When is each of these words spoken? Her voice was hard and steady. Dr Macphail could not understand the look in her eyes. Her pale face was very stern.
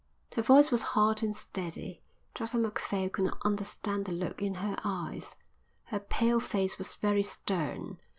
Her 0.33 0.41
voice 0.41 0.71
was 0.71 0.81
hard 0.97 1.21
and 1.21 1.37
steady. 1.37 2.01
Dr 2.33 2.57
Macphail 2.57 3.07
could 3.11 3.25
not 3.25 3.37
understand 3.45 4.05
the 4.05 4.11
look 4.11 4.41
in 4.41 4.55
her 4.55 4.75
eyes. 4.83 5.35
Her 5.83 5.99
pale 5.99 6.39
face 6.39 6.79
was 6.79 6.95
very 6.95 7.21
stern. 7.21 7.99